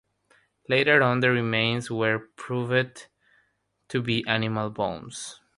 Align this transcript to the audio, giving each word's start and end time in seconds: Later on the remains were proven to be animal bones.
Later 0.67 1.03
on 1.03 1.19
the 1.19 1.29
remains 1.29 1.91
were 1.91 2.17
proven 2.35 2.91
to 3.89 4.01
be 4.01 4.25
animal 4.27 4.71
bones. 4.71 5.39